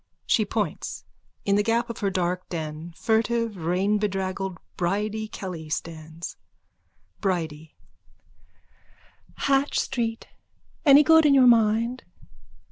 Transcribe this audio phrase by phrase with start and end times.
[0.25, 1.05] (She points.
[1.45, 6.37] In the gap of her dark den furtive, rainbedraggled, Bridie Kelly stands.)
[7.19, 7.75] BRIDIE:
[9.35, 10.27] Hatch street.
[10.87, 12.03] Any good in your mind?